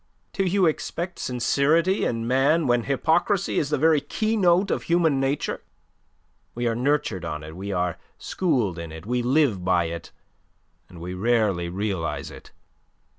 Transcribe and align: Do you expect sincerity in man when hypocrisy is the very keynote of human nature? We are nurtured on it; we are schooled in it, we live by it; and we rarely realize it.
Do 0.33 0.43
you 0.45 0.65
expect 0.65 1.19
sincerity 1.19 2.05
in 2.05 2.25
man 2.27 2.65
when 2.65 2.85
hypocrisy 2.85 3.59
is 3.59 3.69
the 3.69 3.77
very 3.77 4.01
keynote 4.01 4.71
of 4.71 4.81
human 4.89 5.19
nature? 5.19 5.61
We 6.55 6.65
are 6.65 6.73
nurtured 6.73 7.23
on 7.23 7.43
it; 7.43 7.55
we 7.55 7.71
are 7.71 7.99
schooled 8.17 8.79
in 8.79 8.91
it, 8.91 9.05
we 9.05 9.21
live 9.21 9.63
by 9.63 9.83
it; 9.85 10.11
and 10.89 10.99
we 10.99 11.13
rarely 11.13 11.69
realize 11.69 12.31
it. 12.31 12.49